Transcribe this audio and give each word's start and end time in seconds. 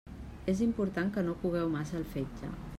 És 0.53 0.63
important 0.67 1.13
que 1.19 1.25
no 1.29 1.37
cogueu 1.45 1.71
massa 1.77 2.01
el 2.03 2.11
fetge. 2.17 2.55